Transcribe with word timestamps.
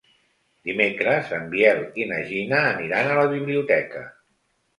Dimecres 0.69 1.29
en 1.39 1.45
Biel 1.51 1.81
i 2.01 2.07
na 2.13 2.17
Gina 2.31 2.63
aniran 2.71 3.11
a 3.13 3.19
la 3.21 3.29
biblioteca. 3.37 4.05